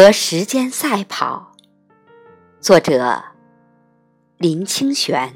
[0.00, 1.56] 和时间赛跑，
[2.60, 3.20] 作者
[4.36, 5.34] 林清玄。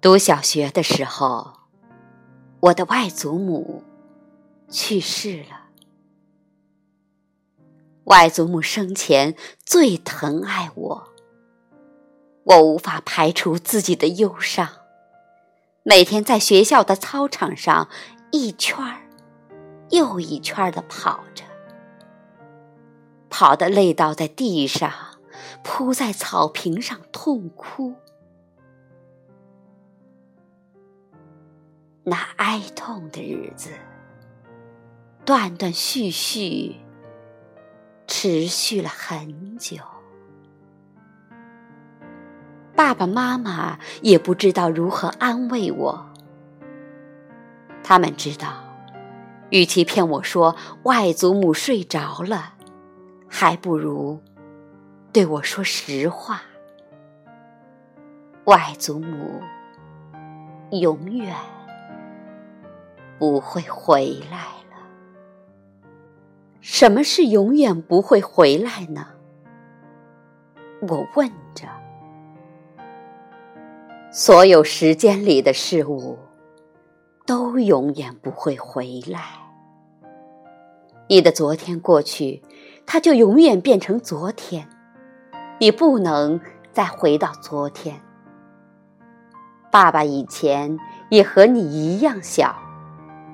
[0.00, 1.52] 读小学的时候，
[2.58, 3.84] 我的外祖母
[4.68, 5.68] 去世了。
[8.06, 11.08] 外祖母生前最疼爱我，
[12.42, 14.68] 我无法排除自己的忧伤，
[15.84, 17.88] 每天在学校的操场上
[18.32, 19.02] 一圈儿。
[19.90, 21.44] 又一圈的跑着，
[23.28, 24.92] 跑得累倒在地上，
[25.62, 27.94] 扑在草坪上痛哭。
[32.04, 33.70] 那哀痛的日子，
[35.24, 36.76] 断断续续，
[38.06, 39.76] 持续了很久。
[42.74, 46.06] 爸爸妈妈也不知道如何安慰我，
[47.82, 48.59] 他们知道。
[49.50, 52.54] 与其骗我说外祖母睡着了，
[53.28, 54.20] 还不如
[55.12, 56.42] 对我说实话：
[58.44, 59.40] 外祖母
[60.70, 61.34] 永远
[63.18, 64.38] 不会回来
[64.70, 64.76] 了。
[66.60, 69.08] 什么是永远不会回来呢？
[70.82, 71.66] 我问着。
[74.12, 76.18] 所有时间里的事物。
[77.26, 79.39] 都永远不会回来。
[81.10, 82.40] 你的昨天过去，
[82.86, 84.68] 它就永远变成昨天，
[85.58, 86.40] 你不能
[86.72, 88.00] 再回到昨天。
[89.72, 92.54] 爸爸以前也和你一样小，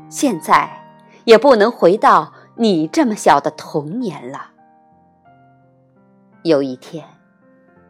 [0.08, 0.86] 现在
[1.24, 4.52] 也不能回到你这么小的童年了。
[6.44, 7.04] 有一天，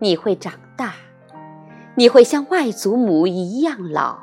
[0.01, 0.95] 你会长大，
[1.95, 4.19] 你会像外祖母一样老。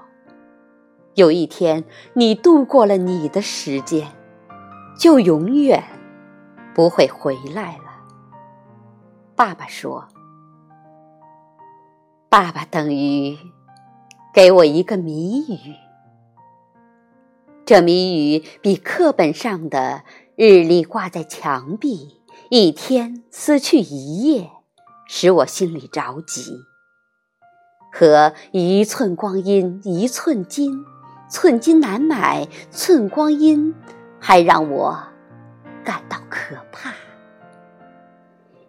[1.14, 4.10] 有一天，你度过了你的时间，
[4.98, 5.84] 就永远
[6.74, 7.84] 不会回来了。
[9.36, 10.08] 爸爸说
[12.30, 13.38] ：“爸爸等于
[14.34, 15.76] 给我一个谜语，
[17.66, 20.04] 这谜语比课本上的
[20.36, 24.52] 日历挂在墙壁，一天撕去一页，
[25.08, 26.58] 使我心里着急，
[27.92, 30.86] 和一寸光阴一寸金。”
[31.30, 33.74] 寸金难买寸光阴，
[34.26, 34.98] 还让我
[35.84, 36.94] 感到可怕，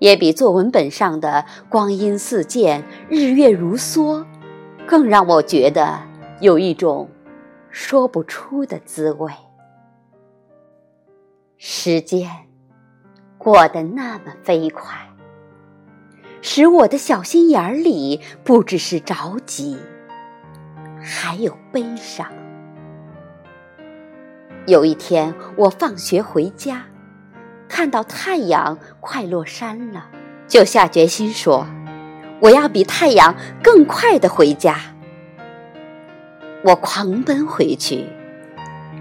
[0.01, 4.27] 也比作文本上的光阴似箭、日月如梭，
[4.85, 6.01] 更让我觉得
[6.41, 7.09] 有一种
[7.71, 9.31] 说不出的滋味。
[11.57, 12.29] 时间
[13.39, 14.93] 过得那么飞快，
[16.43, 19.79] 使我的小心眼里不只是着急，
[21.01, 22.27] 还有悲伤。
[24.67, 26.85] 有一天，我放学回家，
[27.69, 30.07] 看到太阳快落山了，
[30.49, 31.67] 就下决心说
[32.41, 34.79] ：“我要比太阳更快的回家。”
[36.65, 38.07] 我狂奔回去，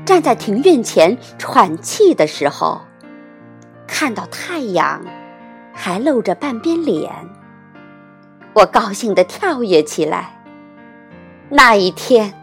[0.03, 2.81] 站在庭院前喘气的时候，
[3.88, 5.01] 看到太阳
[5.72, 7.09] 还露着半边脸，
[8.51, 10.44] 我高兴地跳跃起来。
[11.47, 12.34] 那一天，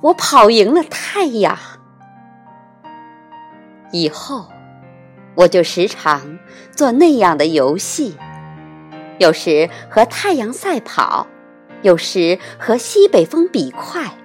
[0.00, 1.58] 我跑赢了太阳。
[3.94, 4.46] 以后，
[5.36, 6.40] 我就时常
[6.72, 8.16] 做那样的游戏，
[9.18, 11.28] 有时和太阳赛跑，
[11.82, 14.16] 有时和西北风比快，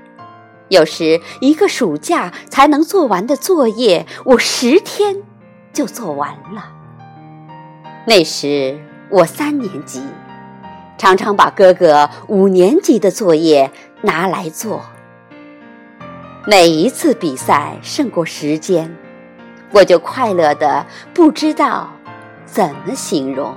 [0.69, 5.18] 有时一个暑假才能做完的作业，我十天
[5.72, 6.74] 就做完了。
[8.08, 8.79] 那时
[9.12, 10.02] 我三年级，
[10.97, 13.72] 常常把哥哥五年级的作业
[14.02, 14.81] 拿来做。
[16.47, 18.97] 每一次比赛胜过时间。
[19.72, 21.90] 我就快乐的不知道
[22.46, 23.56] 怎么形容。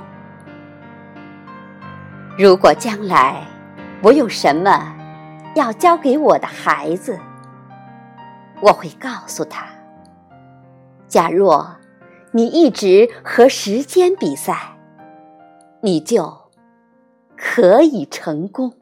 [2.38, 3.46] 如果将来
[4.02, 4.94] 我有什么
[5.54, 7.18] 要教给我的孩子，
[8.60, 9.66] 我会告诉他：
[11.08, 11.76] 假若
[12.30, 14.76] 你一直和时间比赛，
[15.80, 16.50] 你就
[17.36, 18.72] 可以成功。